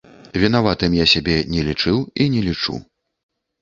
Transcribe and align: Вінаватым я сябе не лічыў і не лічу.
Вінаватым 0.43 0.95
я 0.99 1.05
сябе 1.13 1.37
не 1.53 1.61
лічыў 1.71 2.03
і 2.21 2.31
не 2.37 2.47
лічу. 2.51 2.85